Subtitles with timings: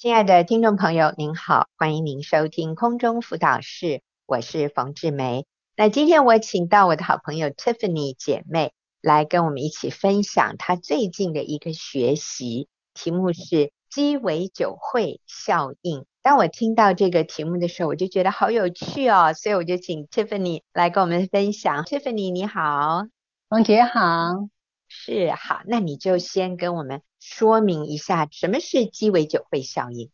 [0.00, 5.44] 亲爱的听众朋友，您好，欢迎您收听空中辅导室，我是冯志梅。
[5.76, 16.06] 那今天我请到我的好朋友 Tiffany 姐妹来跟我们一起分享她最近的一个学习，题目是鸡尾酒会效应。
[16.22, 21.84] 当我听到这个题目的时候，我就觉得好有趣哦，所以我就请 Tiffany 来跟我们分享。
[21.84, 23.02] Tiffany 你好，
[23.50, 24.48] 冯姐好，
[24.90, 27.00] 是好，那你就先跟我们。
[27.20, 30.10] 说明一下什么是鸡尾酒会效应。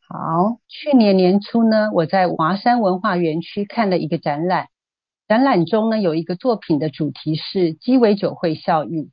[0.00, 4.68] 好，去年年初呢，我在华山文化园区看了一个展览，
[5.28, 9.10] 展览中呢有一个作品的主题是鸡尾酒会效应。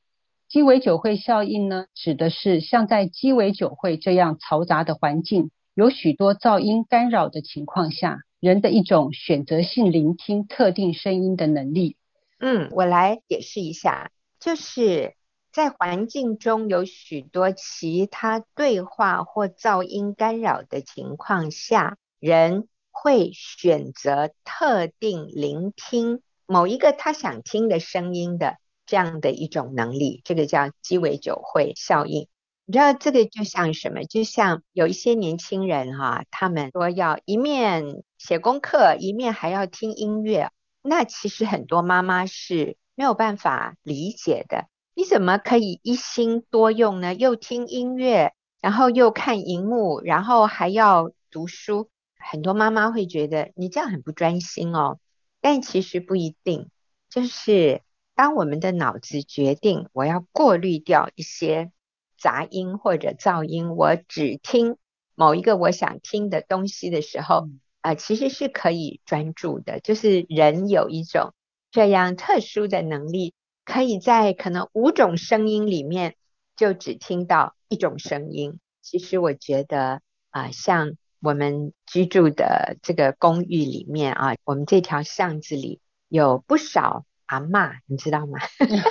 [0.49, 11.95] 鸡尾酒会效应呢，指的是像在鸡尾酒会这样嘈杂的环境，有许多噪音干扰的情况下，人的一种选择性聆听特定声音的能力。
[12.39, 14.11] 嗯，我来解释一下，
[14.45, 15.15] 就是。
[15.55, 32.27] 在环境中有许多其他对话或噪音干扰的情况下，人会选择特定聆听某一个他想听的声音的这样的一种能力，这个叫鸡尾酒会效应。
[32.65, 34.03] 你知道这个就像什么？
[34.03, 44.67] 就像有一些年轻人哈、啊，他们说要一面写功课，一面还要听音乐，那其实很多妈妈是没有办法理解的。
[44.93, 47.13] 你怎么可以一心多用呢？
[47.13, 51.89] 又听音乐，然后又看荧幕，然后还要读书。
[52.17, 54.99] 很多妈妈会觉得你这样很不专心哦，
[55.41, 56.69] 但其实不一定。
[57.09, 57.81] 就是
[58.15, 61.71] 当我们的脑子决定我要过滤掉一些
[62.17, 64.77] 杂音或者噪音，我只听
[65.13, 67.47] 某一个我想听的东西的时候，
[67.81, 69.79] 啊、呃，其实是可以专注的。
[69.81, 71.33] 就是人有一种
[71.75, 73.33] 这样特殊的能力。
[73.65, 76.15] 可以在可能五种声音里面，
[76.55, 78.59] 就只听到一种声音。
[78.83, 88.37] 其实我觉得啊、像我们居住的这个公寓里面啊，我们这条巷子里有不少阿嬷，你知道吗？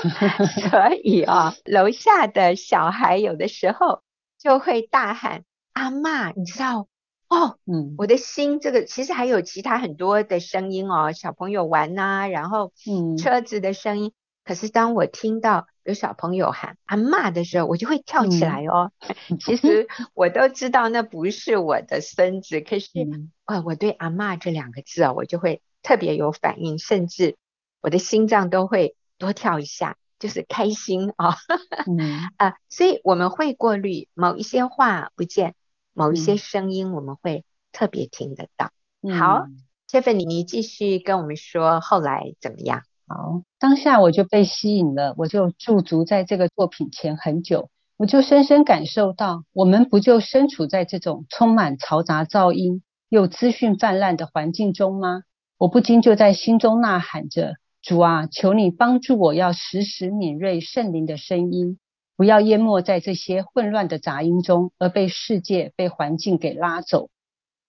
[0.68, 4.02] 所以啊，楼下的小孩有的时候
[4.38, 6.88] 就会大喊阿嬷，你知道？
[7.34, 14.12] 哦，嗯，我的心这个其实还有其他很多的声音哦，小朋友玩呐、啊，然后嗯，车子的声音。
[14.44, 18.92] 可是当我听到有小朋友喊阿嬷的时候，我就会跳起来哦。
[19.30, 23.32] 嗯、其实 我都知道那不是我的孙子，可是、嗯、
[23.64, 27.36] 我对阿嬷这两个字啊，我就会特别有反应，甚至
[27.80, 31.36] 我的心脏都会多跳一下，就是开心啊、
[31.88, 32.56] 嗯啊。
[32.68, 35.54] 所以我们会过滤某一些话不见，
[35.94, 38.70] 某一些声音我们会特别听得到。
[39.00, 39.46] 嗯、好
[39.88, 42.82] ，Tiffany，你继续跟我们说后来怎么样？
[43.06, 55.22] 好，当下我就被吸引了，我就驻足在这个作品前很久，我就深深感受到，我们不就身处在这种充满嘈杂噪音又资讯泛滥的环境中吗？
[55.58, 61.78] 我不禁就在心中呐喊着：主啊，求你帮助我，要时时敏锐圣灵的声音，
[62.16, 67.08] 不要淹没在这些混乱的杂音中，而被世界、被环境给拉走；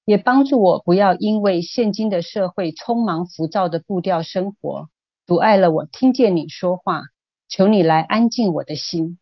[0.05, 4.89] 也帮助我，不要因为现今的社会匆忙浮躁的步调生活。
[5.25, 7.05] 阻碍了我听见你说话，
[7.49, 9.17] 求你来安静我的心。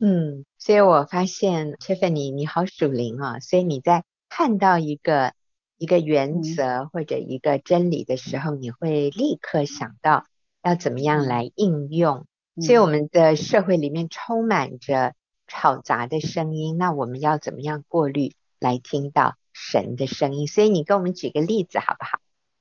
[0.00, 5.32] 嗯，所以我发现 Tiffany 你好属灵啊，所以你在看到一个
[5.78, 10.24] 一个原则或者一个真理的时候，嗯、你会立刻想到
[10.64, 12.26] 要怎么样来应用。
[12.56, 15.14] 嗯、所以我们的社会里面充满着
[15.46, 20.46] 吵杂的声音，那我们要怎么样过滤来听到神的声音？
[20.46, 22.18] 所以你给我们举个例子好不好？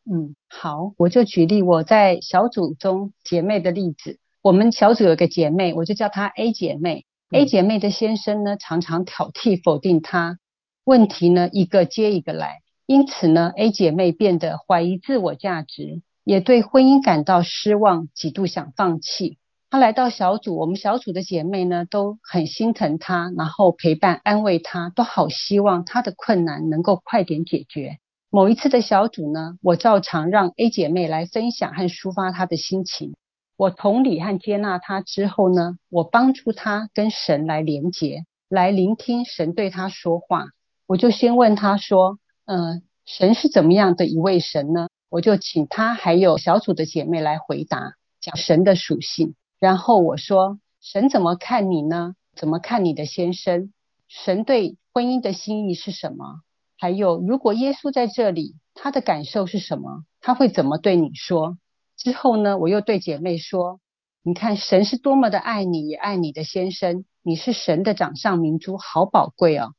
[0.08, 4.20] 嗯，好，我就举例我在小组中姐妹的例子。
[4.42, 7.08] 我们小组有个姐妹，我就叫她 A 姐妹。
[7.32, 10.38] 嗯、A 姐妹的先生呢，常常挑剔否定她，
[10.84, 19.40] 问题呢一个接一个来，因此呢，A 姐妹变得怀疑自我价值，也对婚姻感到失望，几度想放弃。
[19.75, 27.97] 她来到小组，我们小组的姐妹呢都很心疼她，然后陪伴安慰她，都好希望她的困难能够快点解决。
[28.29, 33.16] 某一次的小组呢，我照常让 A 姐妹来分享和抒发她的心情。
[33.58, 40.46] 我同理和接纳她之后呢，我帮助她跟神来连结，来聆听神对她说话。
[40.88, 42.17] 我就先问她说
[42.47, 49.35] ：“嗯、神是怎么样的一位神呢？”我就请她还有小组的姐妹来回答，讲神的属性。
[49.66, 52.14] 然后我说：“神怎么看你呢？
[52.35, 53.73] 怎么看你的先生？
[54.08, 56.41] 神对婚姻的心意是什么？”
[56.78, 60.03] 还有，如果耶稣在这里，他的感受是什么？
[60.22, 61.58] 他会怎么对你说？
[61.97, 63.79] 之后呢，我又对姐妹说
[64.22, 69.73] ：“你看，神是多么的爱你，也爱你的先生，你是神的掌上明珠，好宝贵哦。”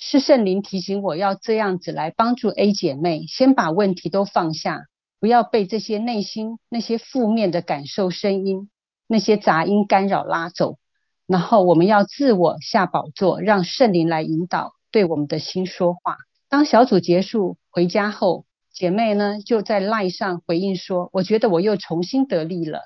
[0.00, 4.86] 是圣灵提醒我要这样子来帮助 A 姐妹，先把问题都放下，
[5.20, 8.70] 不要被这些内心那些负面的感受声音、
[9.06, 10.78] 那些杂音干扰拉走。
[11.26, 16.16] 然后我们要自我下宝座，让圣灵来引导，对我们的心说话。
[16.48, 22.82] 当小组结束回家后，姐妹呢就在 LINE 上回应说：“我觉得我又重新得力了。”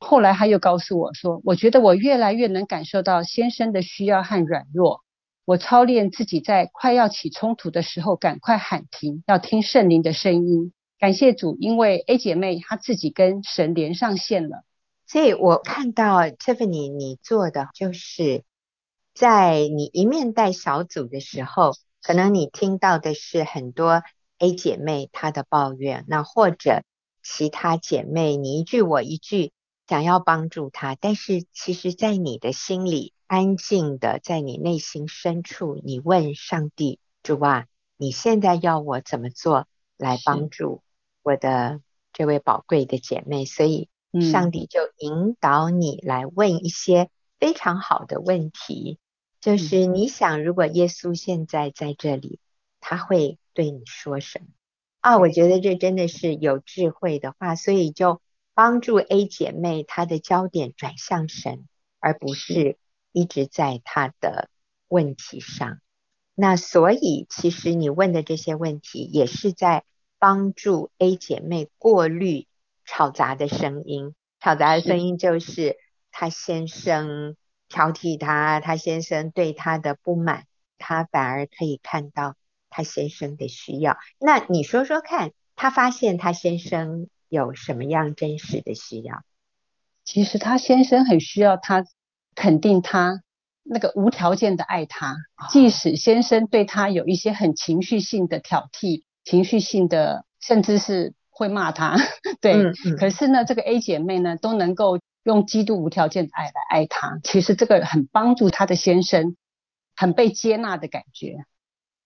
[0.00, 5.02] 后来她又告诉我说：“我觉得我越来越能感受到先生的需要和软弱。”
[5.46, 10.72] 我操练自己，在快要起冲突的时候，赶快喊停，要听圣灵的声音。
[10.98, 14.64] 感谢主，因为 A 姐妹她自己跟神连上线了。
[15.06, 18.44] 所以我看到 Tiffany 你做的，就是
[19.14, 21.72] 在你一面带小组的时候，
[22.02, 24.02] 可能你听到的是很多
[24.38, 26.82] A 姐妹她的抱怨，那或者
[27.22, 29.52] 其他姐妹你一句我一句，
[29.88, 33.12] 想要帮助她，但是其实在你的心里。
[33.26, 37.66] 安静的在你内心深处，你问上帝：主啊，
[37.96, 39.66] 你现在要我怎么做
[39.96, 40.82] 来帮助
[41.22, 41.80] 我的
[42.12, 43.46] 这位宝贵的姐妹？
[43.46, 43.88] 所以
[44.20, 47.08] 上帝就引导你来问一些
[47.38, 48.98] 非常好的问题，
[49.40, 52.38] 就是你想，如果耶稣现在在这里，
[52.80, 54.46] 他会对你说什么？
[55.00, 58.20] 啊，我觉得这真的是有智慧的话，所以就
[58.54, 61.66] 帮助 A 姐妹她的焦点转向神，
[62.00, 62.78] 而不是。
[63.16, 64.50] 一直在她的
[64.88, 65.78] 问题上，
[66.34, 69.84] 那所以其实你问的这些问题也是在
[70.18, 72.48] 帮助 A 姐妹过滤
[72.86, 74.14] 吵杂的声音。
[74.40, 75.76] 吵杂的声音就是
[76.10, 77.36] 她先生
[77.68, 80.44] 挑剔她，她先生对她的不满，
[80.78, 82.36] 她反而可以看到
[82.70, 83.96] 她先生的需要。
[84.18, 89.22] 那你说说看，她发现她先生有什么样真实的需要？
[90.04, 91.84] 其实她先生很需要她。
[92.36, 93.22] 肯定他
[93.62, 95.18] 那个无条件的爱他，
[95.52, 101.96] 即使先生对他有一些很情绪性的挑剔，情绪性的甚至是会骂他，
[102.40, 109.36] 对，嗯嗯、可是呢，这个 A 姐妹呢都能够用基督无条件的爱来爱他，其实这个很帮助她的先生，
[109.96, 111.44] 很被接纳的感觉，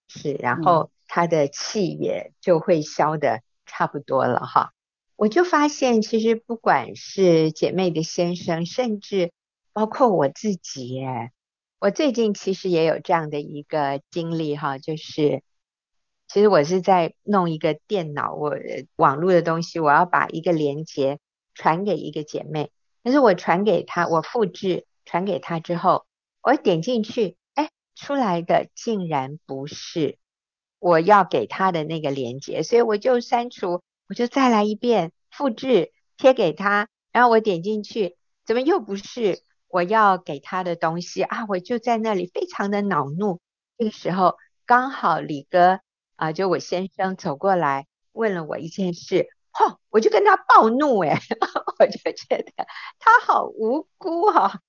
[0.09, 4.73] 是，然后他的气也就会消的差不多了哈。
[5.17, 9.33] 我就发现，其实不管是姐妹的先生，甚至
[9.73, 11.33] 包括我自己耶，
[11.81, 15.43] 我最近其实也有这样的一个经历哈，就是
[16.29, 18.55] 其实我是在弄一个电脑，我
[18.97, 21.19] 网络的东西，我要把一个连接
[21.55, 22.71] 传给一个姐妹，
[23.03, 26.07] 但是我传给她，我复制传给她之后，
[26.43, 30.19] 我点进去，哎，出来的竟然不是
[30.79, 39.43] 我要给她的那个连接，所以我就删除，我就再来一遍复制贴给她，然后我点进去，怎么又不是？
[39.71, 43.39] 我要给他的东西啊，我就在那里非常的恼怒。
[43.77, 45.81] 这个时候刚好李哥
[46.19, 51.17] 啊，就我先生走过来问了我一件事，吼、我就跟他暴怒诶，
[51.79, 52.53] 我就觉得
[52.99, 54.61] 他好无辜哈、哦，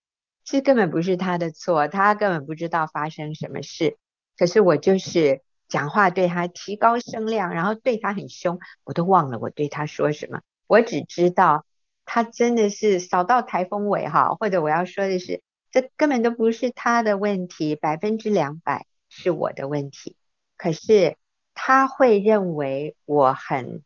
[0.46, 3.98] 其实根本不是他的错，他根本不知道发生什么事。
[4.38, 11.66] 可是我就是讲话对他提高声量，然后对他很凶，我都忘了我对他说什么，我只知道。
[12.12, 20.16] 他真的是扫到台风尾哈，或者我要说的是，这根本都不是他的问题，百分之两百是我的问题。
[20.58, 21.18] 可是
[21.62, 23.84] 他会认为我很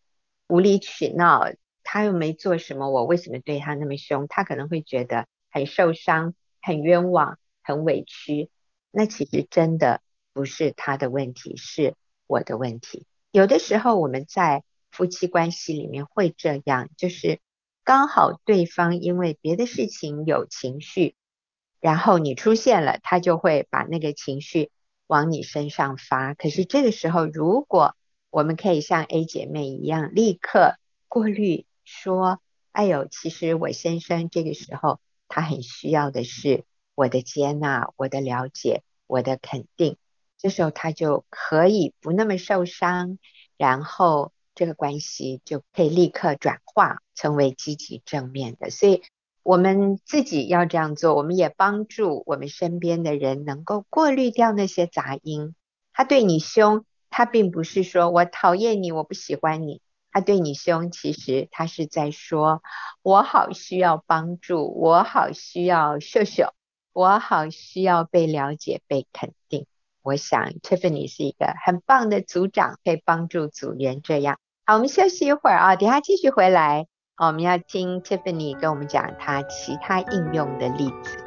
[0.47, 1.47] 无理取闹，
[1.81, 4.27] 他又没做什么，我为什么对他那么凶？
[4.27, 8.51] 他可能会觉得很受伤、很冤枉、很委屈。
[8.91, 10.01] 那其实真的
[10.33, 11.95] 不是他的问题，是
[12.27, 13.07] 我的问题。
[13.31, 17.39] 有的时候我们在夫妻关系里面会这样，就是。
[17.85, 21.15] 刚好对方因为别的事情有情绪，
[21.81, 24.71] 然后你出现了，他就会把那个情绪
[25.07, 26.33] 往你身上发。
[26.33, 27.95] 可是这个时候，如果
[28.29, 32.39] 我们可以像 A 姐妹一样，立刻过滤说
[32.71, 36.63] ：“哎呦，其实我先生这个时候他很需要的是
[36.95, 39.97] 我的接纳、我的了解、我的肯定。”
[40.37, 43.17] 这时候他就可以不那么受伤，
[43.57, 44.31] 然后。
[44.55, 49.01] 这个关系就可以立刻转化成为积极正面的，所以
[49.43, 55.53] 我们自己要这样做，我们也帮助我们身边的人能够过滤掉那些杂音。
[55.91, 59.81] 他对你凶，他并不是说我讨厌你，我不喜欢你。
[60.11, 62.61] 他对你凶，其实他是在说，
[63.01, 66.53] 我好需要帮助，我好需要秀秀，
[66.93, 69.65] 我好需要被了解、被肯定。
[70.01, 74.37] 我想 Tiffany 是一个很棒的组长，可以帮助组员这样。
[74.65, 76.87] 好，我们休息一会儿啊，等下继续回来。
[77.15, 81.17] 好，我们要听 Tiffany 跟我们讲他其他应用的例子。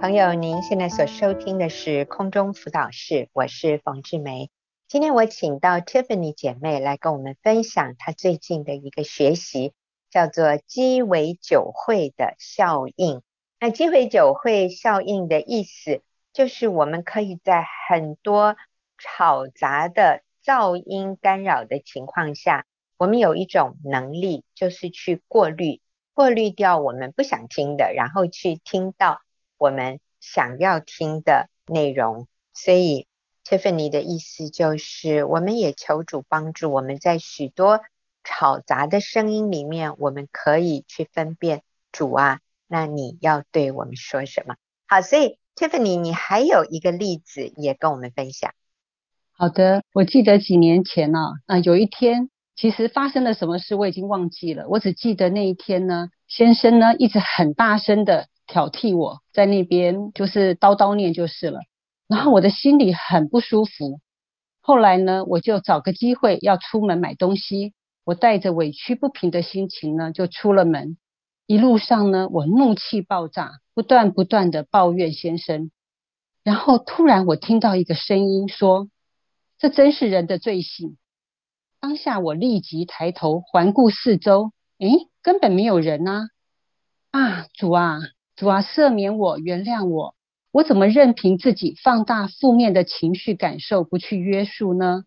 [0.00, 4.48] 朋友，您现在所收听的是空中辅导室，我是冯志梅。
[4.86, 9.72] 今天我请到 Tiffany 姐妹来跟我们分享她最近的一个学习，
[10.10, 13.22] 叫做鸡尾酒会的效应。
[13.58, 18.56] 那鸡尾酒会效应的意思，就是我们可以在很多
[18.98, 22.66] 吵杂的噪音干扰的情况下，
[22.98, 25.80] 我们有一种能力，就是去过滤，
[26.12, 29.20] 过滤掉我们不想听的，然后去听到。
[29.56, 33.06] 我们想要听的内容，所以
[33.44, 37.80] Tiffany 的意思就是，我们也求主帮助我们在许多
[38.24, 44.56] 吵杂的声音里面，我们可以去分辨主啊，那你要对我们说什么？
[44.86, 48.52] 好，所以 Tiffany，你还有一个例子也跟我们分享。
[49.32, 58.28] 好的，我记得几年前呢，啊，有一天其实发生了什么事，我已经忘记了，我只记得那一天呢，先生呢一直很大声的。
[58.46, 61.60] 挑剔我在那边就是叨叨念就是了，
[62.08, 64.00] 然后我的心里很不舒服。
[64.60, 70.96] 后来呢，我就找个机会要出门买东西，我带着委屈不平的心情呢就出了门。
[71.46, 75.70] 一路上呢，我怒气爆炸，不断不断的抱怨先生。
[76.42, 78.88] 然后突然我听到一个声音说
[79.58, 80.96] ：“这真是人的罪性。”
[81.80, 86.28] 当下我立即抬头环顾四周，诶，根本没有人啊！
[87.10, 88.00] 啊，主啊！
[88.36, 90.14] 主啊，赦免我，原谅我，
[90.54, 95.02] 我怎么任凭自己放大负面的情绪感受，不去约束呢？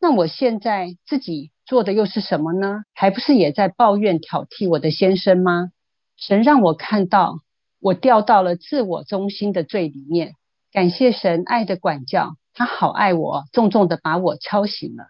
[0.00, 2.82] 那我现在自己做的又是什么呢？
[2.94, 5.70] 还不是也在抱怨挑剔我的先生吗？
[6.16, 7.38] 神让我看到，
[7.78, 10.32] 我掉到了自我中心的最里面。
[10.72, 15.04] 感谢神爱的管教，他好爱我，重重的把我敲醒了。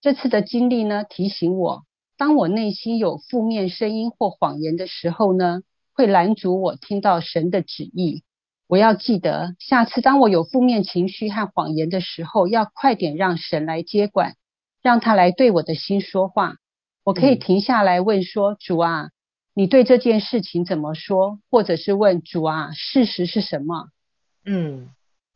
[0.00, 1.82] 这次的经历呢，提醒我，
[2.16, 8.22] 当我内心有负面声音或谎言的时候呢，会拦阻我听到神的旨意。
[8.72, 14.34] 我要记得，下次当我有负面情绪和谎言的时候，要快点让神来接管，
[14.80, 16.54] 让他来对我的心说话。
[17.04, 19.10] 我可以停下来问说：“主啊，
[19.52, 23.90] 你对这件事情怎么说？”或者是问主啊，事实是什么？
[24.46, 24.88] 嗯，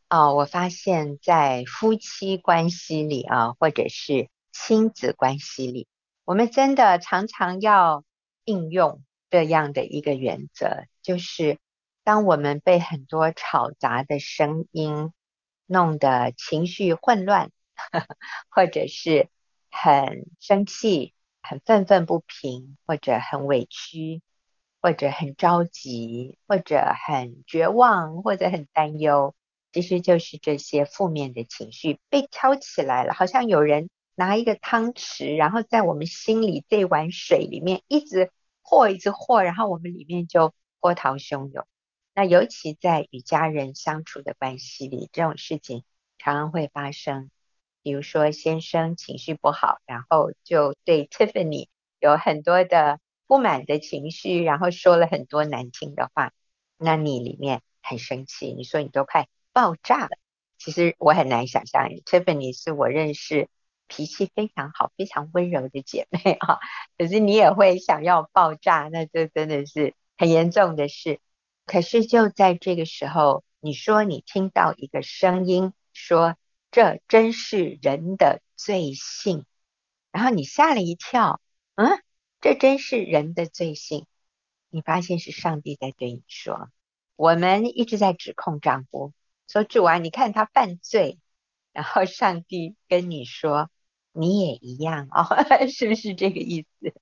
[0.08, 5.86] 哦，我发现在夫妻关系里啊，或者是亲子关系里，
[6.24, 8.02] 我们真的常常要
[8.46, 9.02] 应用。
[9.28, 11.58] 这样的一个原则，就是
[12.06, 15.12] 当我们被很多吵杂的声音
[15.66, 18.06] 弄得情绪混乱，呵呵，
[18.48, 19.28] 或者是
[19.72, 24.22] 很生气、很愤愤不平，或者很委屈，
[24.80, 29.34] 或者很着急，或者很绝望，或者很担忧，
[29.72, 38.30] 其实就是这些负面的情绪被挑起来了，好像有人拿一个汤匙，然后在我们心里这碗水里面一直。
[38.68, 41.66] 和一直和，然后我们里面就波涛汹涌。
[42.16, 45.84] 那尤其在与家人相处的关系里，这种事情
[46.16, 47.30] 常常会发生。
[47.82, 51.68] 比如说，先生情绪不好，然后就对 Tiffany
[52.00, 56.32] 有很多的不满的情绪，然后说了很多难听的话。
[56.78, 60.16] 那你里面很生气，你说你都快爆炸了。
[60.56, 63.50] 其实我很难想象，Tiffany 是我认识。
[63.88, 66.58] 脾气非常好、非常温柔的姐妹啊，
[66.98, 71.20] 可是你也会想要爆炸，那这真的是很严重的事。
[71.66, 76.36] 可是就在这个时候，你说你听到一个声音说
[76.70, 79.44] ：“这真是人的罪性。”
[80.10, 81.40] 然后你吓了一跳，
[81.74, 82.02] 嗯，
[82.40, 84.06] 这真是人的罪性。
[84.70, 86.70] 你发现是上帝在对你说
[87.16, 89.12] ：“我们一直在指控丈夫，
[89.46, 91.18] 说主啊，你看他犯罪。”
[91.72, 93.70] 然后上帝跟你说。
[94.18, 95.28] 你也一样哦，
[95.68, 96.94] 是不是这个意思？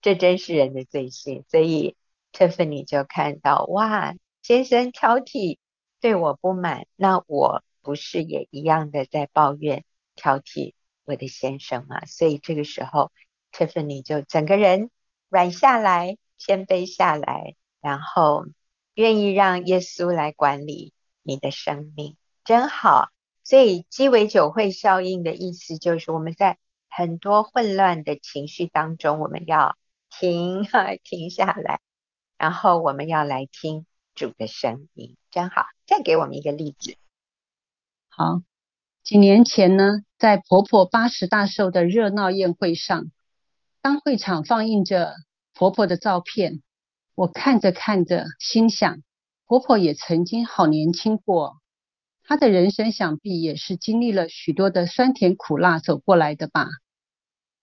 [0.00, 1.94] 这真是人的罪性，所以
[2.38, 5.58] Tiffany 就看到哇，先生挑剔，
[6.00, 12.04] 对我不满，那我不是也一样的在抱怨挑剔我的先生吗？
[12.06, 13.10] 所以这个时候
[13.50, 14.90] Tiffany 就整个人
[15.28, 18.46] 软下来，谦卑下来，然后
[18.94, 20.92] 愿意让耶稣来管理
[21.24, 23.08] 你的生命，真好。
[23.42, 26.56] 所以鸡尾酒会效应的意思就是，我们在
[26.88, 29.76] 很多混乱的情绪当中，我们要
[30.08, 30.62] 停
[31.02, 31.80] 停下来，
[32.38, 35.66] 然后我们要来听主的声音，真好。
[35.86, 36.96] 再给我们一个例子。
[38.08, 38.42] 好，
[39.02, 43.10] 几年前呢，在婆婆八十大寿的热闹宴会上，
[43.80, 45.14] 当会场放映着
[45.54, 46.62] 婆婆的照片，
[47.14, 49.02] 我看着看着，心想，
[49.46, 51.60] 婆婆也曾经好年轻过。
[52.22, 56.68] 她的人生想必也是经历了许多的酸甜苦辣走过来的吧。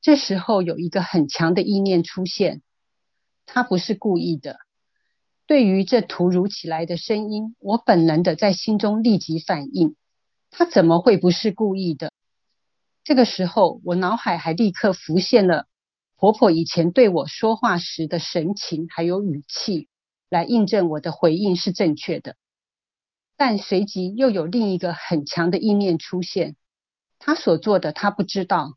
[0.02, 2.64] 这时候有一个很强的意念出现，
[3.46, 4.58] 她不是故意的，
[5.48, 9.96] 对于这突如其来的声音，我本能的在心中立即反应，
[10.50, 12.12] 她怎么会不是故意的？
[13.04, 15.68] 这个时候，我脑海还立刻浮现了
[16.18, 19.88] 婆婆以前对我说话时的神情还有语气，
[20.30, 22.36] 来印证我的回应是正确的。
[23.38, 26.56] 但随即又有另一个很强的意念出现，
[27.20, 28.74] 她所做的她不知道。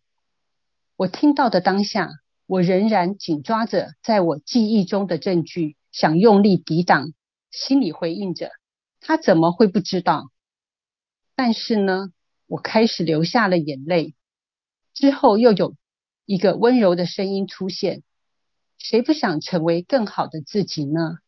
[0.96, 2.10] 我听到的当下。
[2.50, 7.12] 我仍然紧抓着在我记忆中的证据，想用力抵挡，
[7.50, 8.50] 心里回应着：
[9.00, 10.30] 他怎么会不知道？
[11.35, 12.12] 但是呢，
[12.47, 14.14] 我开始流下了眼泪。
[14.95, 15.76] 之后又有
[16.25, 18.02] 一个温柔的声音出现：
[18.76, 21.18] 谁不想成为更好的自己呢？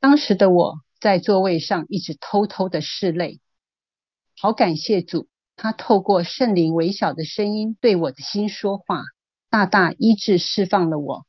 [0.00, 3.40] 当时的我在座位上一直偷偷的拭泪。
[4.36, 9.02] 好感谢主，他透过圣灵微小的声音对我的心说话。
[9.50, 11.26] 大大医治释放了我，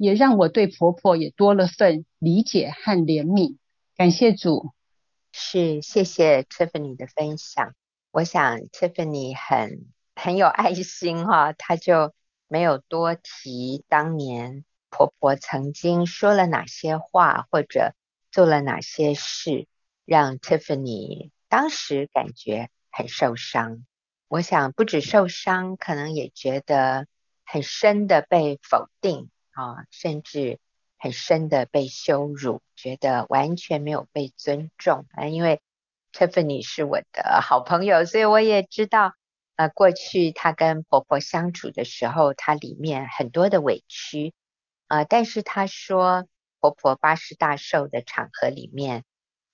[0.00, 3.58] 也让我对婆婆也多了份理解和怜悯。
[3.98, 4.72] 感谢主，
[5.30, 7.74] 是谢谢 Tiffany 的分享。
[8.10, 12.14] 我想 Tiffany 很很有爱心哈，她就
[12.48, 17.92] 没有多提当年婆婆曾经说了哪些话或者
[18.32, 19.66] 做了哪些事，
[20.06, 23.84] 让 Tiffany 当时感觉很受伤。
[24.28, 27.06] 我想不止受伤，可能也觉得。
[27.52, 30.58] 很深的被否定啊，甚至
[30.98, 35.26] 很深的被羞辱，觉得完全没有被尊重啊。
[35.26, 35.60] 因为
[36.12, 39.14] Tiffany 是我的好朋友，所以我也知道
[39.56, 44.32] 啊，过去她跟婆婆相处的时候，她里面很多的委屈
[44.86, 45.04] 啊。
[45.04, 46.26] 但是她说，
[46.60, 49.04] 婆婆八十大寿的场合里面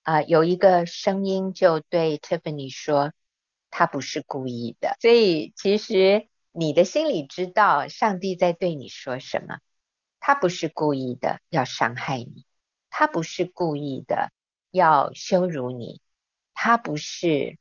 [0.03, 3.13] 啊，有一个声音就对 Tiffany 说，
[3.69, 4.95] 她不是故意的。
[4.99, 6.27] 所以其实。
[6.59, 9.59] 你的心里知道上帝在对你说什么，
[10.27, 12.43] 他不是故意的要伤害你，
[12.89, 14.29] 他不是故意的
[14.71, 16.01] 要羞辱你，
[16.53, 17.57] 他不是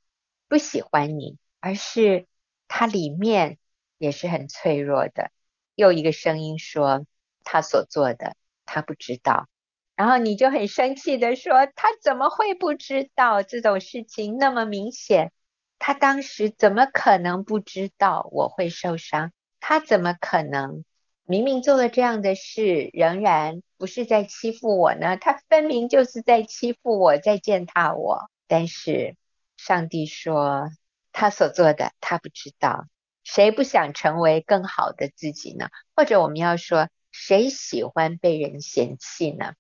[0.49, 2.27] 不喜欢你，而是
[2.67, 3.59] 他里面
[3.99, 5.31] 也是很脆弱的。
[5.77, 7.07] 又一个声音说
[7.45, 9.49] 他所做的他不知道，
[9.95, 15.31] 然后你就很生气的说他怎么会不知道这种事情那么明显。
[15.79, 19.31] 他当时怎么可能不知道我会受伤？
[19.61, 20.85] 他怎么可能
[21.29, 25.17] 明明做了这样的事，仍然不是在欺负我呢？
[25.17, 28.31] 他分明就是在欺负我，在践踏我。
[28.47, 29.17] 但是
[29.57, 30.71] 上帝说，
[31.13, 32.87] 他所做的他不知道。
[33.25, 35.69] 谁不想成为更好的自己呢？
[35.97, 39.55] 或者我们要说，谁喜欢被人嫌弃呢？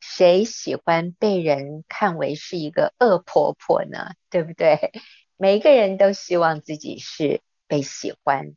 [0.00, 4.14] 谁喜欢被人看为是一个恶婆婆呢？
[4.28, 4.90] 对不对？
[5.36, 8.56] 每个人都希望自己是被喜欢、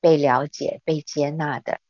[0.00, 1.80] 被了解、被接纳的，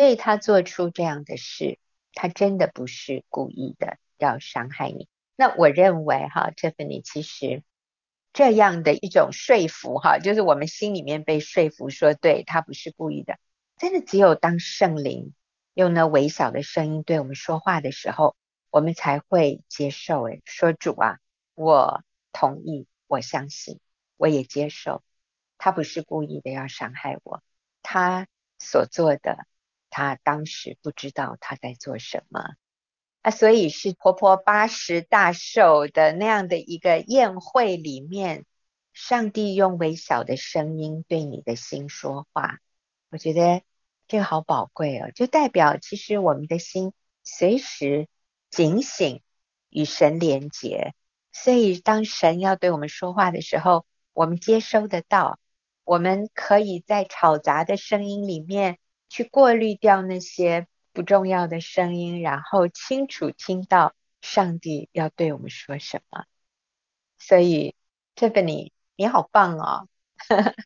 [0.00, 1.78] 所以他做出这样的事，
[2.14, 5.08] 他真的不是故意的要伤害你。
[5.36, 7.62] 那我认为哈，Tiffany 其实
[8.32, 13.38] 这样的一种说服哈，就是我们心里面被说服说，对，他不是故意的，
[13.76, 15.34] 真的只有当圣灵
[15.74, 18.34] 用那微小的声音对我们说话的时候，
[18.70, 20.22] 我们才会接受。
[20.22, 21.18] 诶，说主啊，
[21.54, 23.80] 我同意，我相信。
[24.16, 25.02] 我也接受，
[25.58, 27.42] 他不是故意的要伤害我，
[27.82, 28.26] 他
[28.58, 29.46] 所做的，
[29.90, 32.40] 他当时不知道他在做什么
[33.22, 38.46] 啊，所以是婆婆八十大寿的那样的一个宴会里面，
[38.92, 42.58] 上帝用微小的声音对你的心说话，
[43.10, 43.62] 我觉得
[44.08, 48.08] 这个好宝贵哦，就代表其实我们的心随时
[48.48, 49.20] 警醒
[49.68, 50.94] 与神连结，
[51.32, 53.84] 所以当神要对我们说话的时候。
[54.12, 55.38] 我们接收得到，
[55.84, 58.79] 我们可以在吵杂的声音里面
[59.10, 66.24] 去过滤掉那些不重要的声音，然后清楚听到上帝要对我们说什么。
[67.18, 67.74] 所以
[68.14, 69.88] ，Tiffany，你好棒哦！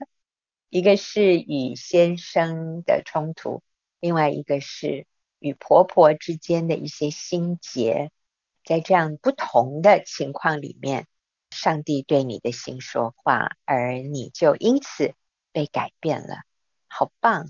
[0.69, 3.63] 一个是与先生的冲突，
[3.99, 5.07] 另外一个是
[5.39, 8.13] 与婆婆之间的一些心结，
[8.63, 11.07] 在这样不同的情况里面。
[11.51, 15.15] 上帝对你的心说话，而你就因此
[15.53, 16.43] 被改变了，
[16.89, 17.49] 好棒！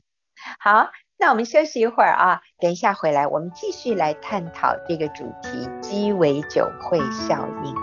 [0.58, 7.74] 好，那我们休息一会儿啊，等一下回来，我们继续来探讨这个主题——鸡尾酒会效应。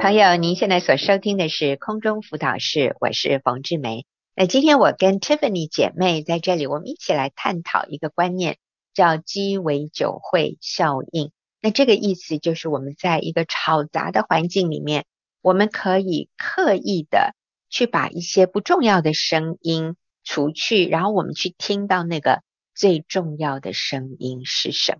[0.00, 4.04] 朋友，您现在所收听的是空中辅导室，我是冯志梅。
[4.34, 8.56] 那今天我跟 Tiffany 姐妹在这里，我们一起来探讨一个观念，
[8.94, 11.32] 叫鸡尾酒会效应。
[11.60, 15.04] 那这个意思就是我们在一个吵杂的环境里面，
[15.42, 17.34] 我们可以刻意的
[17.68, 22.42] 去把一些不重要的声音除去，然后我们去听到那个
[22.74, 24.98] 最重要的声音是什么。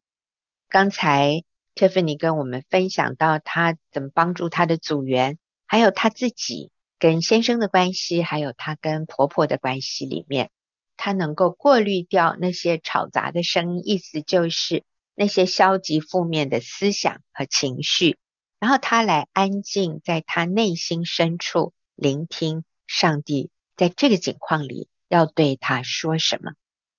[0.69, 1.43] 刚才
[1.75, 6.71] Tiffany 跟我们分享到她怎么帮助她的组员，还有她自己
[7.03, 10.53] 跟先生的关系，还有她跟婆婆的关系里面，
[10.97, 14.85] 她能够过滤掉那些吵杂的声音，意思就是
[15.17, 18.19] 那些消极负面的思想和情绪，
[18.61, 22.63] 然后她来安静在她内心深处聆听。
[22.87, 26.53] 上帝在这个境况里要对他说什么？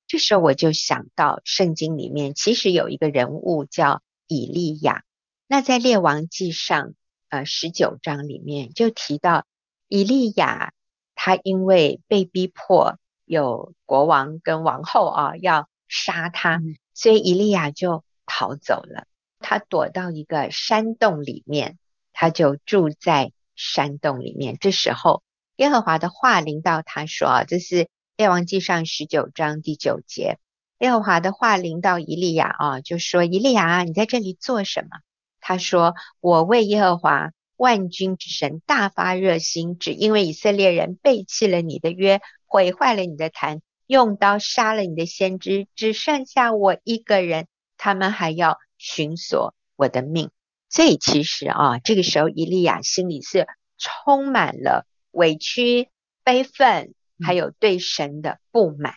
[0.06, 5.06] 这时候我就想到圣经里面其实有一个人物叫以利亚。
[5.48, 6.94] 那在列王记上，
[7.30, 9.46] 呃，十九章里面就提到
[9.94, 10.74] 以利亚，
[11.14, 16.64] 他因为被逼迫，有国王跟王后啊要杀他，
[16.96, 19.06] 所以以利亚就逃走了。
[19.38, 21.78] 他躲到一个山洞里面，
[22.12, 24.58] 他就住在山洞里面。
[24.60, 25.22] 这时候。
[25.58, 30.40] 耶和华的话临到他说：“啊，这是列王记上十九章第九节。
[30.80, 34.98] 耶和华的话临到以利亚啊，就说：以利亚啊，你在这里做什么？
[35.40, 50.30] 他说：我为耶和华万军之神大发热心，只因为以色列人背弃了你的约，毁坏了你的坛，用刀杀了你的先知，只剩下我一个人，他们还要寻索我的命。
[50.70, 55.90] 所以其实啊，这个时候以利亚心里是充满了。”委屈、
[56.24, 58.96] 悲愤，还有对神的不满。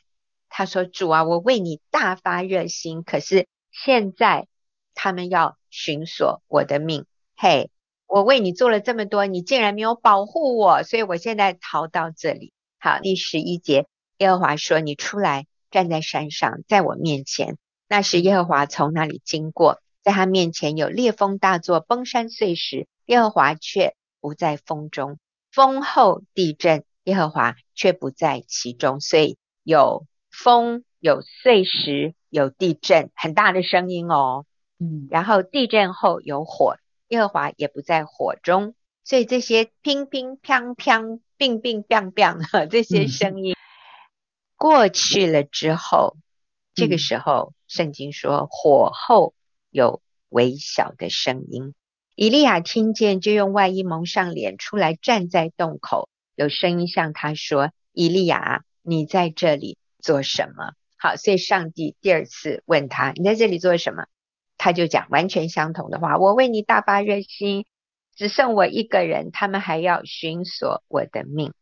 [0.48, 4.48] 他说：“主啊，我为你大发热心，可是现在
[4.94, 7.04] 他们要寻索我的命。
[7.36, 7.70] 嘿，
[8.06, 13.86] 我为你做了这么多，你竟然没有保护我，所以我现在逃到这里。”好，第十一节，
[14.18, 17.56] 耶和华说：“你出来，站在山上，在我面前。”
[17.88, 25.18] 那时耶和华从那里经过，在他面前有烈风大作，崩山碎石，耶和华却不在风中。
[25.52, 34.44] 风后地震，耶和华却不在其中，所以有风、有碎石、有地震，很大的声音哦。
[34.78, 36.76] 嗯，然后地震后有火，
[37.08, 43.54] 耶和华也不在火中，所以这些乒乒乓乓、乒乒乓乓这些声音
[44.56, 46.16] 过去了之后，
[46.74, 49.34] 这个时候圣经说火后
[49.70, 51.74] 有微小的声音。
[52.14, 56.08] 以利亚听见，就用外衣蒙上脸，出来站在洞口。
[56.34, 64.06] 有声音向他说：“以利亚，你在这里做什么？”好，所以上帝第二次问他：“你在这里做什么？”
[64.66, 67.66] 他就讲完全相同的话：“我为你大发热心，
[68.16, 71.52] 只剩我一个人，他们还要寻索我的命。”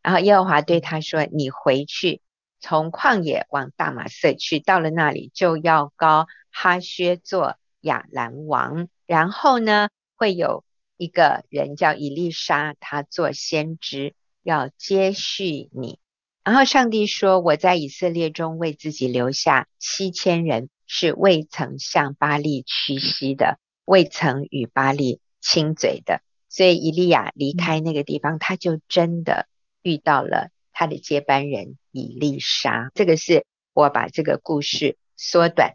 [0.00, 2.22] 然后耶和华对他说：“你回去，
[2.58, 8.88] 从旷野往大马色去，到了那里就要膏哈薛做亚兰王。
[9.06, 10.64] 然后呢？”会有
[10.96, 15.98] 一个人叫以利沙，他做先知，要接续你。
[16.42, 29.46] 然后上帝说：“我在以色列中为自己留下七千人，是未曾向巴利屈膝的，未曾与巴利亲嘴的。”所以以利亚离开那个地方，他就真的
[29.82, 32.90] 遇到了他的接班人以利沙。
[32.94, 33.44] 这个是
[33.74, 35.74] 我把这个故事缩短。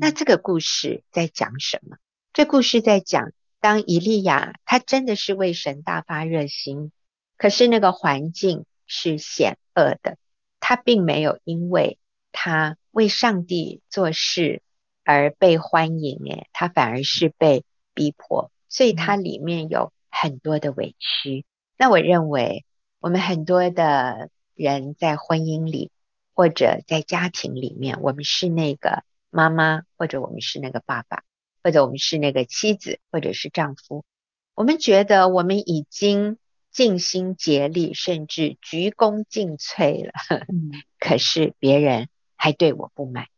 [0.00, 1.96] 那这个故事在讲什么？
[2.32, 3.32] 这故事在讲。
[3.60, 6.90] 当以利亚他真的是为神大发热心，
[7.36, 10.16] 可是那个环境是险恶的，
[10.58, 11.96] 他并没有因为
[12.32, 14.62] 他为上帝做事
[15.04, 17.64] 而被欢迎，诶，他反而是被
[17.94, 21.44] 逼迫，所以他里面有很多的委屈。
[21.76, 22.64] 那我认为
[22.98, 25.90] 我们很多的人在婚姻里
[26.34, 31.22] 或者在家庭里面，我们是那个妈妈，或者我们是那个爸爸。
[31.64, 34.04] 或者我们是那个妻子，或者是丈夫，
[34.56, 36.36] 我们觉得我们已经
[36.72, 40.12] 尽心竭力，甚至鞠躬尽瘁了，
[40.48, 42.08] 嗯、 可是别人
[42.42, 43.28] 还对我不满。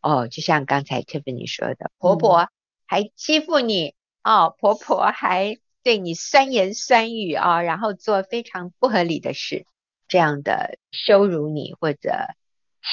[0.00, 2.48] 哦，就像刚才 Tiffany 说的，婆婆
[2.86, 9.66] 还欺负你，嗯、哦，婆婆还对你酸言酸语啊、哦，然后做非常不合理的事，
[10.06, 12.12] 这样的羞辱你或者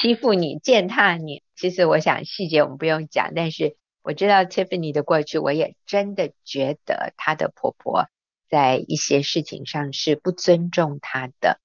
[0.00, 1.44] 欺负你、践踏你。
[1.54, 3.76] 其实我想细节我们不用讲，但是。
[4.02, 8.08] 我知道 Tiffany 的过去，我也真的觉得她的婆婆
[8.48, 11.60] 在一些事情上是不尊重她的，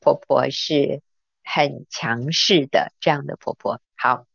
[0.00, 1.02] 婆婆是
[1.46, 3.80] 很强势的这样的婆婆。
[3.94, 4.26] 好，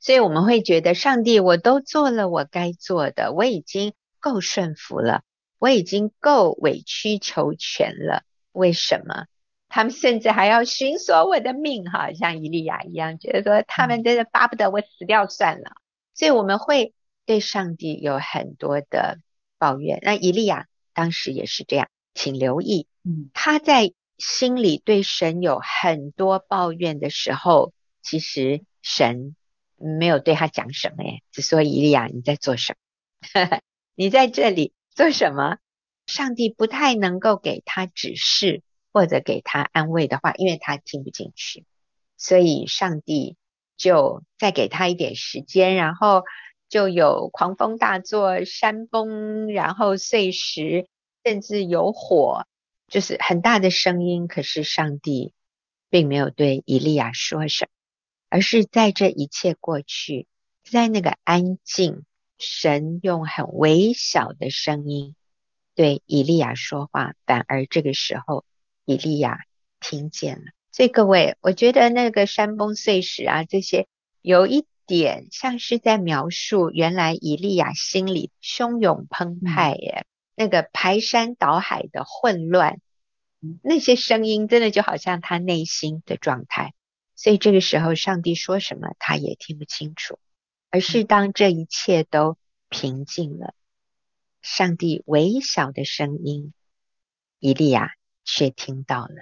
[0.00, 5.22] 所以我们会觉得上帝，我都做了我该做的，我已经够顺服了，
[5.58, 9.26] 我已经够委曲求全了，为什么
[9.68, 11.84] 他们甚至还要寻索我的命？
[11.84, 15.72] 哈，像以利亚一样，觉得说他们真的巴不得我死掉算了。
[16.14, 16.94] 所以我们会
[17.26, 19.18] 对上帝有很多的
[19.58, 19.98] 抱怨。
[20.02, 29.36] 那以利亚当时也是这样，请留意，嗯，他在心里对神有很多抱怨的时候，其实神
[29.76, 32.76] 没有对他讲什么，诶，只说以利亚你在做什
[33.34, 33.60] 么？
[33.94, 35.58] 你在这里做什么？
[36.06, 41.64] 上帝不太能够给他指示或者给他安慰的话，因为他听不进去，
[42.16, 43.36] 所以上帝
[43.76, 46.22] 就再给他一点时间，然后。
[46.68, 50.88] 就有狂风大作、山崩，然后碎石，
[51.22, 52.44] 甚至有火，
[52.88, 54.28] 就是很大的声音。
[54.28, 55.32] 可是上帝
[55.90, 57.70] 并没有对以利亚说什么，
[58.28, 60.26] 而是在这一切过去，
[60.64, 62.04] 在那个安静，
[62.38, 65.14] 神用很微小的声音
[65.74, 68.44] 对以利亚说话，反而这个时候
[68.84, 69.40] 以利亚
[69.80, 70.44] 听见了。
[70.72, 73.86] 所以各位，我觉得那个山崩碎石啊，这些
[74.22, 74.64] 有一。
[74.88, 82.80] 点像是在描述原来以利亚心里汹涌澎湃耶，那个排山倒海的混乱，
[83.62, 86.74] 那些声音真的就好像他内心的状态。
[87.16, 90.20] 所以这个时候，上帝说什么他也听不清楚，
[90.70, 92.36] 而是当这一切都
[92.68, 93.54] 平静了，
[94.42, 96.52] 上帝微小的声音，
[97.40, 97.94] 伊利亚
[98.24, 99.14] 却听到了。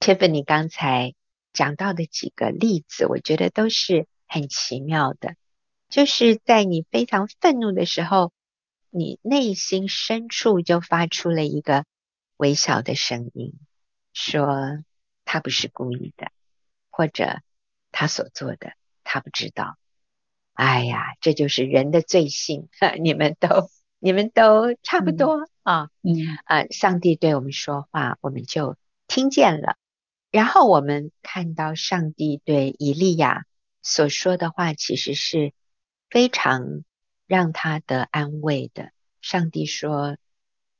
[0.00, 1.14] Tiffany 刚才
[1.52, 4.06] 讲到的几个例子，我觉得都是。
[4.26, 5.36] 很奇妙的，
[5.88, 8.32] 就是在你非常愤怒的时候，
[8.96, 11.84] 你内心深处就发出了一个
[12.36, 13.52] 微小的声音，
[14.12, 14.84] 说
[15.24, 16.30] 他不是故意的，
[16.90, 17.40] 或者
[17.90, 19.76] 他所做的他不知道。
[20.52, 22.68] 哎呀，这就是人的罪性，
[23.02, 25.90] 你们都你们都差不多、嗯、啊。
[26.02, 28.76] 嗯啊，上帝对我们说话，我们就
[29.08, 29.76] 听见了。
[30.30, 33.44] 然后我们看到上帝对以利亚。
[33.86, 35.52] 所说的话其实是
[36.08, 36.84] 非常
[37.34, 38.92] 让他得安慰的。
[39.20, 40.16] 上帝说：“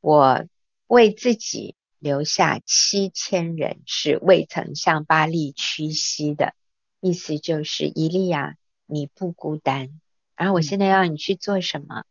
[0.00, 0.46] 我
[0.86, 6.54] 为自己留下七千人，是未曾向巴利屈膝的。”
[7.02, 10.00] 意思就是，伊利亚，你不孤单。
[10.36, 12.04] 然后我现在要你去做什么？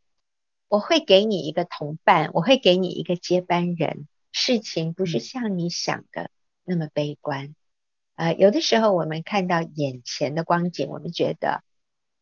[0.67, 4.07] 我会给你一个同伴，我会给你一个接班人。
[4.31, 6.29] 事情不是像你想的
[6.65, 7.55] 那么悲观。
[8.15, 11.63] 呃，有的时候我们看到眼前的光景，我们觉得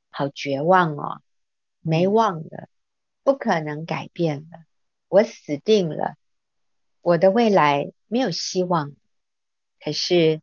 [0.10, 1.22] 好绝望哦，
[1.82, 2.70] 没望了，
[3.24, 4.66] 不可能改变了，
[5.08, 6.16] 我死定了，
[7.02, 8.94] 我的未来没有希望。
[9.84, 10.42] 可是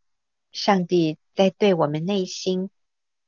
[0.52, 2.70] 上帝在对我们内心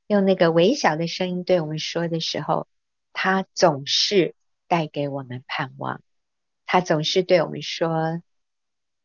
[0.07, 2.67] 用那个微小的声音对我们说的时候，
[3.13, 4.35] 他总是
[4.67, 6.01] 带给我们盼望，
[6.65, 8.21] 他总是对我们说。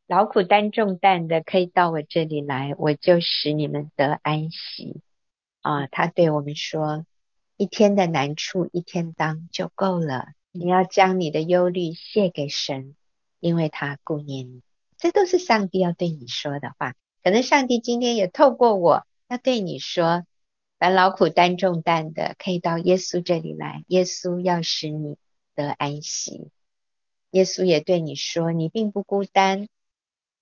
[0.08, 5.02] 劳苦担重担的，可以到我这里来，我就使你们得安息。
[5.62, 7.04] 啊，他对我们说：
[7.56, 10.28] 一天的难处一天当就够了。
[10.52, 12.94] 你要将你的忧虑卸给神，
[13.40, 14.62] 因为他顾念你。
[14.98, 16.94] 这都是上帝要对你说的话。
[17.22, 20.26] 可能上帝今天也透过我要对你说：
[20.78, 25.16] 凡劳苦担重担的，可以到耶稣这里来，耶稣要使你
[25.54, 26.50] 得安息。
[27.30, 29.68] 耶稣也对你说：你并不孤单。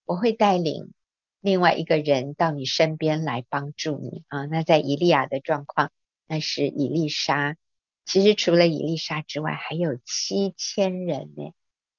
[0.04, 0.92] 我会带领
[1.40, 4.44] 另外一个人到你身边来帮助你啊。
[4.44, 5.90] 那在以利亚的状况，
[6.26, 7.56] 那是以丽莎。
[8.04, 11.52] 其实除了以丽莎之外，还有七千人呢。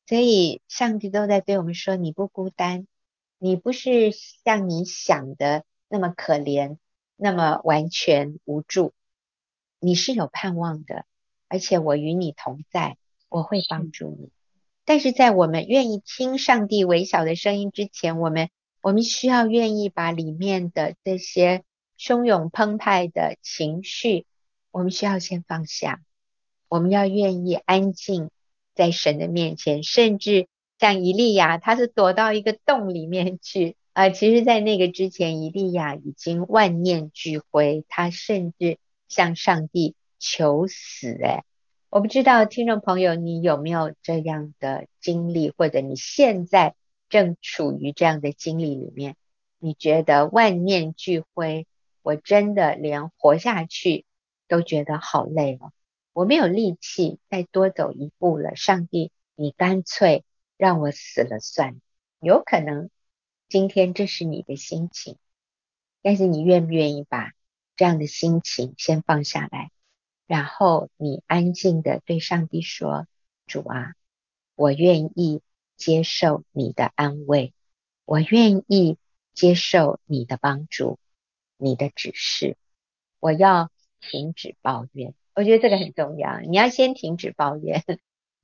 [0.07, 2.85] 所以上帝都在对我们说：你不孤单，
[3.39, 6.77] 你不是像你想的那么可怜，
[7.15, 8.93] 那么完全无助。
[9.79, 11.05] 你是有盼望的，
[11.47, 12.97] 而且我与你同在，
[13.29, 14.29] 我会帮助你。
[14.83, 18.49] 但是在我们愿意听上帝微小的声音之前，我们
[18.81, 21.63] 我们需要愿意把里面的这些
[21.97, 24.25] 汹涌澎湃的情绪，
[24.71, 26.01] 我们需要先放下。
[26.67, 28.29] 我们要愿意安静
[28.73, 30.47] 在神的面前，甚至
[30.79, 38.77] 像伊利亚，他是躲到一个洞里面去啊、其实，在那个之前，伊利亚已经万念俱灰，他甚至
[39.07, 41.13] 向上帝求死。
[41.13, 41.45] 诶
[41.89, 46.75] 我不知道听众朋友，你有没有这样的经历，或者你现在
[47.07, 49.15] 正处于这样的经历里面？
[49.59, 51.65] 你觉得万念俱灰，
[52.05, 54.05] 我真的连活下去
[54.47, 55.71] 都觉得好累了，
[56.13, 58.55] 我没有力气再多走一步了。
[58.55, 60.23] 上帝，你干脆
[60.55, 61.81] 让我死了算。
[62.19, 62.91] 有可能
[63.49, 65.17] 今天这是你的心情，
[66.03, 67.31] 但是你愿不愿意把
[67.75, 69.71] 这样的心情先放下来？
[70.27, 73.07] 然后你安静的对上帝说
[73.47, 73.95] ：“主啊，
[74.53, 75.41] 我愿意
[75.75, 77.51] 接受你的安慰，
[78.05, 78.99] 我愿意
[79.33, 80.99] 接受你的帮助，
[81.57, 82.57] 你的指示。
[83.19, 87.83] 我要停止抱怨，我觉得这个很重要，你要先停止抱怨，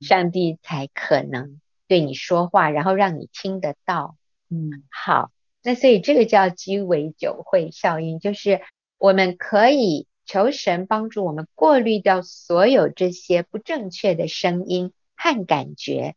[0.00, 4.16] 上帝才可能对你说话，然后让你听得到。
[4.48, 5.30] 嗯，好，
[5.62, 8.60] 那所以这个叫鸡尾酒会效应，就是
[8.98, 16.16] 我们可以求神帮助我们过滤掉所有这些不正确的声音和感觉，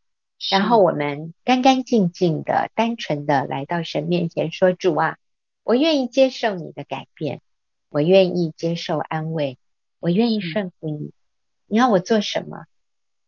[0.49, 5.17] 然后我们干干净净的、单纯的来到神面前说：“主啊，
[5.65, 7.41] 我愿意接受你的改变，
[7.89, 9.57] 我愿意接受安慰。”
[10.01, 11.13] 我愿意顺服你，
[11.65, 12.65] 你要我做什么？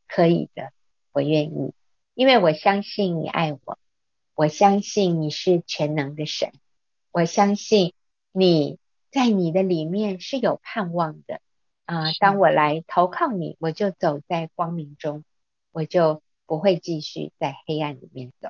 [0.08, 0.72] 可以的，
[1.12, 1.74] 我愿意，
[2.14, 3.80] 因为我相信你爱我，
[4.36, 6.52] 我相信你是全能的神，
[7.10, 7.94] 我相信
[8.32, 8.78] 你
[9.10, 11.42] 在你的里面是有盼望的
[11.86, 12.14] 啊、呃！
[12.20, 15.24] 当我来投靠你，我就走在光明中，
[15.72, 18.50] 我就不会继续在黑暗里面走。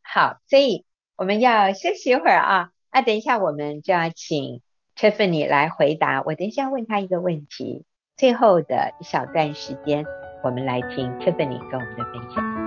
[0.00, 4.62] 好，所以我们要休息一会儿啊，那等一下我们就要请。
[4.96, 7.86] Tiffany 来回答，我等一下问他一个问题。
[8.18, 10.04] 最后的一小段时间，
[10.44, 12.59] 我们来听 Tiffany 跟我们的分享。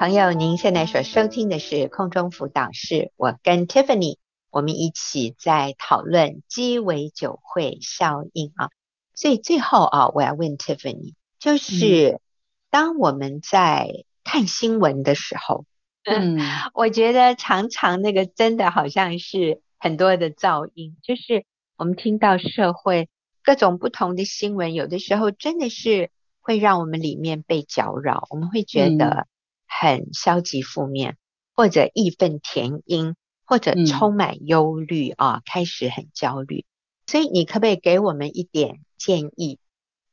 [0.00, 4.16] 朋友，您现在所收听的是空中辅导室，我跟 Tiffany。
[4.50, 8.70] 我们一起在讨论鸡尾酒会效应啊，
[9.14, 12.18] 所以最后啊，我要问 Tiffany，就是
[12.70, 13.90] 当我们在
[14.24, 15.66] 看新闻的时候，
[16.04, 16.38] 嗯，
[16.72, 21.44] 我觉得常常那个真的好像是很多的噪音，就是
[21.76, 23.10] 我们听到社会
[23.42, 26.08] 各种不同的新闻，有的时候真的是
[26.40, 29.26] 会让我们里面被搅扰，我们会觉得
[29.70, 31.16] 很消极负面，
[31.54, 33.16] 或者义愤填膺。
[33.52, 36.64] 或者充满忧虑啊，开始很焦虑。
[37.08, 39.58] 所以你可不可以给我们一点建议？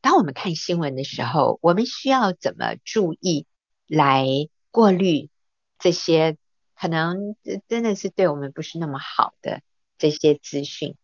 [0.02, 3.46] 当我们看新闻的时候，我们需要怎么注意
[3.86, 4.26] 来
[4.72, 5.30] 过滤
[5.78, 6.36] 这些
[6.76, 7.36] 可能
[7.68, 9.62] 真的是对我们不是那么好的
[10.00, 10.96] 这些资讯？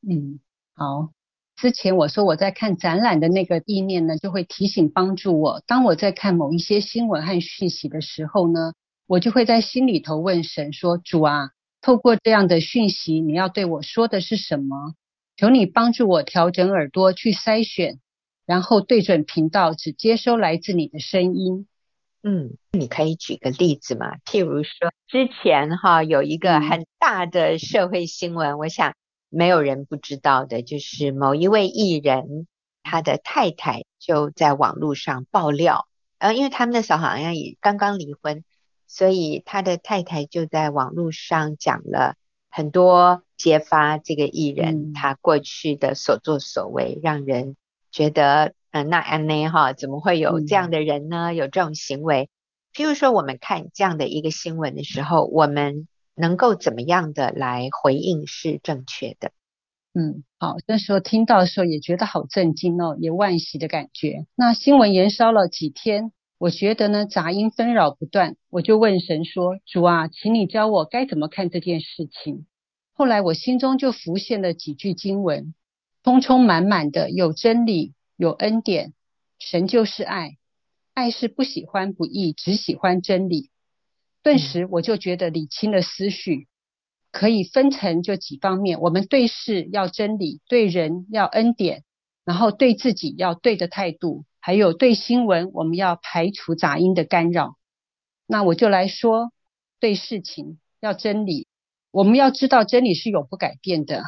[0.00, 0.40] 嗯，
[0.72, 1.12] 好。
[1.62, 5.62] 之前我说我在看展览的那个意念呢，就会提醒帮助我。
[5.64, 8.72] 当我在看某一些新闻和讯息的时候呢，
[9.06, 14.94] 我就会在心里头问神说：“主啊。”透过这样的讯息，你要对我说的是什么？
[15.36, 18.00] 求你帮助我调整耳朵去筛选，
[18.44, 21.68] 然后对准频道，只接收来自你的声音。
[22.24, 24.16] 嗯，你可以举个例子吗？
[24.24, 28.94] 譬如说，之前哈有一个很大的社会新闻，我想
[29.32, 32.46] 没有人不知道的，就是某一位艺人，
[32.82, 38.44] 他的太太就在网络上爆料，呃，因为他们那时候好像也刚刚离婚。
[38.88, 42.14] 所以他的太太就在网络上讲了
[42.50, 47.56] 很多揭发这个艺人他过去的所作所为，让人
[47.90, 51.32] 觉得，嗯，那安内哈怎么会有这样的人呢？
[51.32, 52.28] 有这种行为？
[52.74, 55.88] 譬如说，我们看这样的一个新闻的时候，我们
[56.22, 59.32] 能够怎么样的来回应是正确的？
[59.92, 64.24] 嗯，好，那时候听到的时候也觉得好震惊哦，也惋惜的感觉。
[64.36, 66.12] 那新闻延烧了几天。
[66.38, 72.46] 我觉得呢，杂音纷扰不断，我就问神说：“主啊，请你教我该怎么看这件事情。”
[72.94, 75.54] 后来我心中就浮现了几句经文，
[76.02, 78.92] 充充满满的有真理，有恩典。
[79.38, 80.36] 神就是爱，
[80.94, 83.50] 爱是不喜欢不义，只喜欢真理。
[84.22, 86.46] 顿时我就觉得理清了思绪，
[87.10, 91.82] 可以分成就几方面：我们对事要真理，对人要恩典，
[92.24, 94.24] 然后对自己要对的态度。
[94.40, 97.56] 还有对新闻，我们要排除杂音的干扰。
[98.26, 99.32] 那我就来说，
[99.78, 101.46] 对事情要真理，
[101.90, 104.02] 我们要知道真理是永不改变的。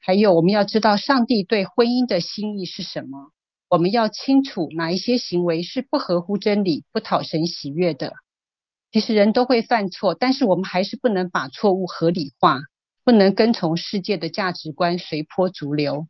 [0.00, 3.32] 还有，我们要知道上帝对婚姻的心意是什么。
[3.68, 8.14] 我们要清楚哪一些行为是不合乎真理、不讨神喜悦的。
[8.90, 12.60] 其实人都会犯错，但是我们还是不能把错误合理化，
[13.04, 16.08] 不能跟从世界的价值观随波逐流。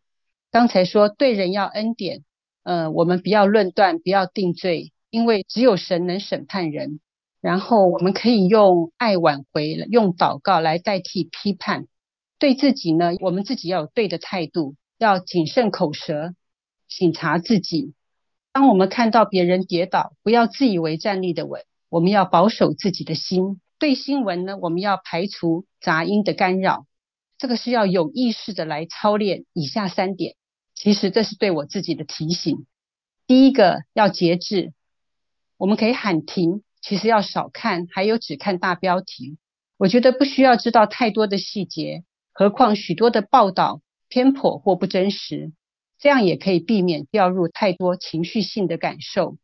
[0.50, 2.24] 刚才说对人要恩典。
[2.64, 7.00] 呃，我们不要论断，不要定罪，因为只有神能审判人。
[7.40, 11.86] 然后我们可以用爱挽回，用祷告来代替批判。
[12.38, 16.34] 对自己呢，我们自己要有对的态度，要谨慎口舌，
[16.88, 17.94] 省察自己。
[18.52, 23.61] 当我们看到别人跌倒，不要自以为站立的稳，我们要保守自己的心。
[23.78, 26.86] 对新闻呢，我们要排除杂音的干扰。
[27.39, 30.34] 这个是要有意识的来操练以下三点。
[30.74, 32.66] 其实这是对我自己的提醒。
[33.26, 34.72] 第一个要节制，
[35.57, 39.39] 我们可以喊停，其实要少看，还有只看大标题。
[39.76, 45.53] 我觉得不需要知道太多的细节，何况许多的报道偏颇或不真实。
[46.01, 49.36] 这样也可以避免掉入太多情绪性的感受。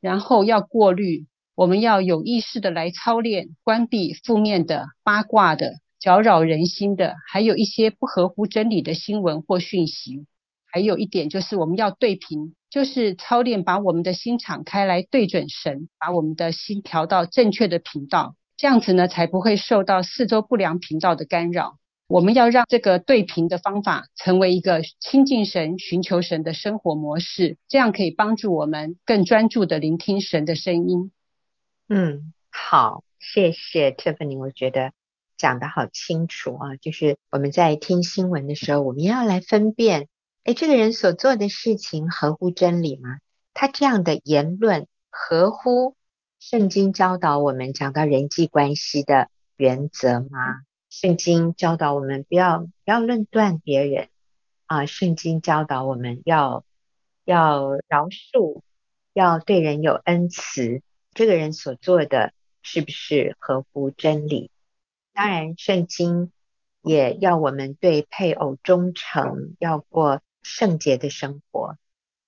[0.00, 1.26] 然后要过滤，
[1.60, 10.24] 我们要有意识的来操练，关闭负面的、八卦的、搅扰人心的，还有一些不合乎真理的新闻或讯息。
[10.72, 18.36] 还有一点就是我们要对频，就是操练把我们的心敞开来对准神，把我们的心调到正确的频道。
[18.56, 21.76] 这样子呢，才不会受到四周不良频道的干扰。
[22.08, 31.10] 我们要让这个对频的方法成为一个亲近神、寻求神的生活模式，这样可以帮助我们更专注地聆听神的声音。
[31.92, 34.92] 嗯，好，谢谢 Tiffany，我觉得
[35.36, 36.76] 讲得好清楚啊。
[36.76, 40.06] 就是我们在听新闻的时候，我们要来分辨，
[40.44, 43.18] 诶，这个人所做的事情合乎真理吗？
[43.54, 45.96] 他这样的言论合乎？
[46.38, 50.62] 圣经教导我们讲到人际关系的原则吗？
[50.90, 54.06] 圣经教导我们不要不要论断别人
[54.66, 54.86] 啊。
[54.86, 56.64] 圣经教导我们要
[57.24, 58.60] 要饶恕，
[59.12, 60.82] 要对人有恩慈。
[61.12, 62.32] 这个人所做的
[62.62, 64.50] 是不是合乎真理？
[65.12, 66.32] 当然，圣经
[66.82, 71.76] 也要我们对配偶忠诚，要过圣洁的生活。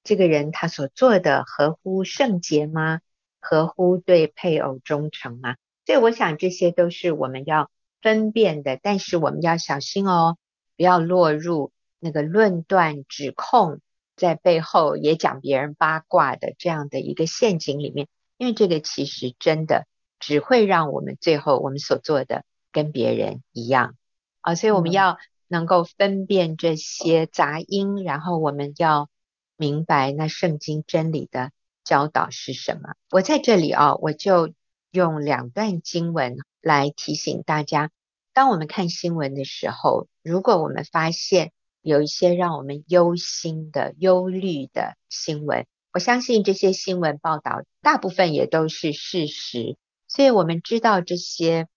[0.03, 3.01] 这个人他所做的合乎圣洁吗？
[3.41, 5.57] 合乎对配偶忠诚吗？
[5.87, 7.70] 所以我想这些都是我们要
[8.01, 10.39] 分辨的，但是我们要小心哦，
[10.76, 13.80] 不要落入那个论断、指控，
[14.16, 18.09] 在背后也讲别人八卦的这样的一个陷阱里面，
[18.43, 19.86] 因为这个其实真的
[20.18, 23.95] 只会让我们最后我们所做的跟别人一样
[24.40, 25.16] 啊，所以我们要
[25.47, 29.09] 能够分辨这些杂音，然后我们要
[29.57, 31.53] 明白那圣经真理的。
[31.84, 32.95] 教导是什么？
[33.11, 34.53] 我在这里啊，我就
[34.90, 37.93] 用两段经文来提醒大家：
[38.32, 49.76] 当我们看新闻的时候，如果我们发现有一些让我们忧心的、忧虑的新闻，我相信这些新闻报道大部分也都是事实，
[50.09, 51.68] 所以我们知道这些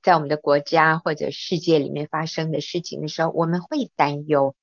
[0.00, 4.54] 在我们的国家或者世界里面发生的事情的时候，我们会担忧。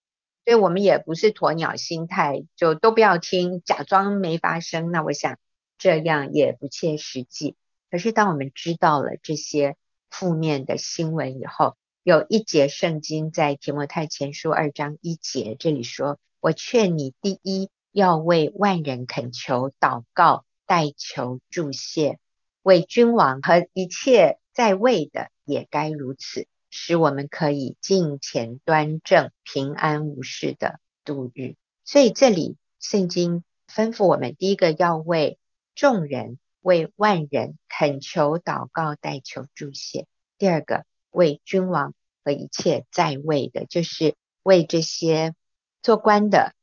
[0.44, 4.90] 所以我们也不是鸵鸟心态，就都不要听，假装没发生。
[4.90, 5.38] 那我想
[5.78, 7.56] 这样也不切实际。
[7.92, 9.76] 可是当我们知道了这些
[10.10, 22.20] 负面的新闻以后，有一节圣经在提摩太前书二章一节这里说：“我劝你，第一要为万人恳求、祷告、代求、祝谢，
[22.62, 31.56] 为君王和一切在位的也该如此。”使我们可以敬虔端正、平安无事的度日。
[31.84, 35.38] 所以这里圣经吩咐我们：第一个要为
[35.76, 40.06] 众人、为万人恳求、祷告、代求、祝谢；
[40.38, 45.36] 第二个为君王和一切在位的，就是为这些
[45.84, 46.54] 做官的、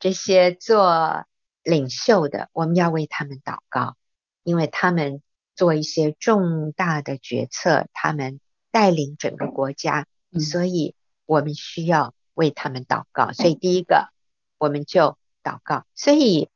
[0.00, 1.24] 这些做
[1.62, 3.96] 领袖的，我们要为他们祷告，
[4.42, 5.22] 因为他们
[5.54, 8.40] 做一些重大的决策，他们。
[8.72, 10.06] 带领整个国家，
[10.48, 10.94] 所以
[11.26, 13.32] 我们需要为他们祷告。
[13.32, 14.10] 所以第一个，
[14.58, 15.86] 我们就祷告。
[15.96, 16.48] 所以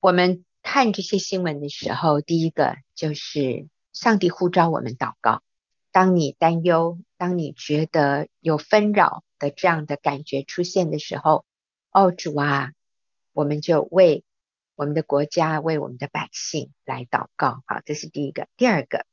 [0.00, 5.40] 我们看这些新闻的时候，第一个就是上帝呼召我们祷告。
[5.92, 11.45] 当你担忧，当你觉得有纷扰的这样的感觉出现的时候，
[11.96, 12.72] 哦，主啊，
[13.32, 14.24] 我们就为
[14.74, 17.62] 我们的国家、为我们的百姓来祷告。
[17.66, 18.48] 好，这是第一个。
[18.56, 19.06] 第二个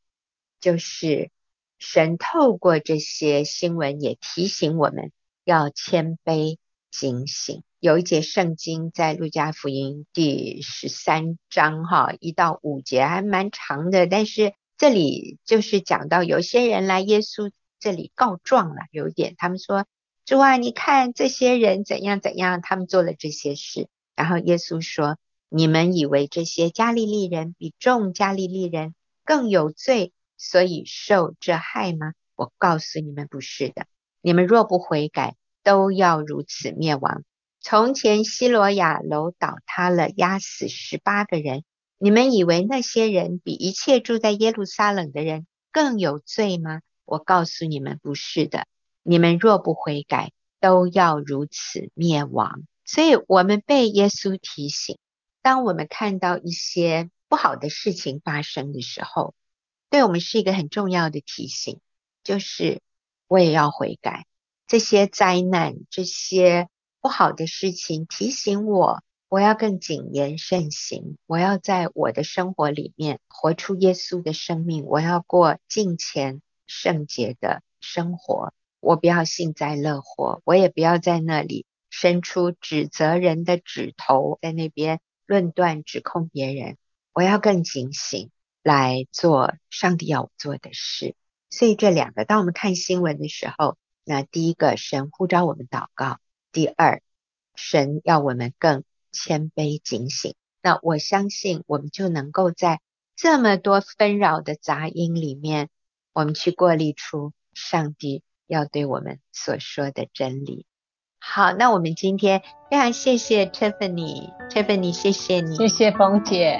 [0.59, 1.31] 就是。
[1.79, 5.11] 神透过这些新闻也提醒我们
[5.43, 6.57] 要谦卑
[6.89, 7.61] 警醒。
[7.81, 19.85] 有一节圣经在路加福音第十三章哈一到五节还蛮长的，但是这里就是讲到有些人来耶稣这里告状了，有一点他们说，
[20.25, 25.17] 主啊，你看这些人怎样怎样，他们做了这些事，然后耶稣说，
[25.49, 28.95] 你们以为这些加利利人比众加利利人
[29.25, 30.13] 更有罪？
[30.37, 32.13] 所以受这害吗？
[32.35, 33.85] 我告诉你们不是的。
[34.21, 37.23] 你们若不悔改，都要如此灭亡。
[37.61, 41.63] 从前西罗亚楼倒塌了，压死十八个人。
[41.97, 46.81] 你们以为那些人比一切住在耶路撒冷的人更有罪吗？
[47.05, 48.65] 我告诉你们不是的。
[49.03, 52.63] 你们若不悔改，都要如此灭亡。
[52.85, 54.97] 所以，我们被耶稣提醒，
[55.41, 59.33] 当我们看到一些不好的事情发生的时候，
[59.89, 61.79] 对我们是一个很重要的提醒，
[62.23, 62.81] 就是
[63.27, 64.25] 我也要悔改。
[64.67, 66.67] 这些灾难、这些
[66.99, 71.17] 不好的事情提醒我，我要更谨言慎行。
[71.25, 74.85] 我要在我的生活里面活出耶稣的生命。
[74.85, 78.53] 我要过敬虔圣洁的生活。
[78.83, 86.77] 我不要幸灾乐祸，我也不要在那里伸出指责人的指头，在那边论断指控别人。
[87.13, 88.29] 我要更警醒，
[88.61, 91.15] 来做上帝要我做的事。
[91.49, 96.17] 所以这两个，当我们看新闻的时候，那第一个，神呼召我们祷告；
[96.51, 97.01] 第二，
[97.55, 100.35] 神要我们更谦卑警醒。
[100.61, 102.81] 那我相信，我们就能够在
[103.15, 105.69] 这么多纷扰的杂音里面，
[106.11, 110.65] 我们去过滤出上帝要对我们所说的真理。
[111.19, 116.59] 好，那我们今天非常谢谢 Tiffany，Tiffany，谢谢你，谢谢冯姐。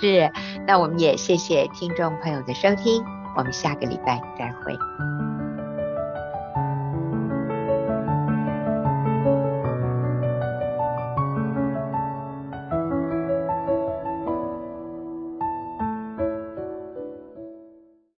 [0.00, 0.30] 是，
[0.66, 3.02] 那我们也谢谢听众朋友的收听，
[3.36, 5.39] 我们下个礼拜再会。